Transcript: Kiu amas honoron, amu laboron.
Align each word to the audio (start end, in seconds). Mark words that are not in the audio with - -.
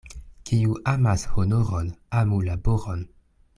Kiu 0.49 0.77
amas 0.93 1.27
honoron, 1.35 1.93
amu 2.23 2.43
laboron. 2.49 3.07